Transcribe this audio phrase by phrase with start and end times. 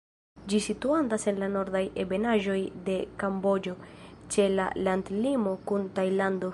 [0.51, 2.57] Ĝi situantas en la nordaj ebenaĵoj
[2.89, 3.77] de Kamboĝo,
[4.37, 6.49] ĉe la landlimo kun Tajlando.